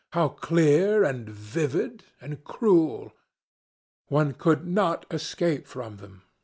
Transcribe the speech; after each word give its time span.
How 0.13 0.29
clear, 0.29 1.03
and 1.03 1.29
vivid, 1.29 2.05
and 2.19 2.43
cruel! 2.43 3.13
One 4.07 4.33
could 4.33 4.65
not 4.65 5.05
escape 5.11 5.67
from 5.67 5.97
them. 5.97 6.23